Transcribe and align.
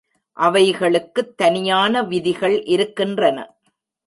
அவைகளுக்குத் 0.37 1.37
தனியான 1.37 2.03
விதிகள் 2.03 2.63
இருக்கின்றன. 2.63 3.55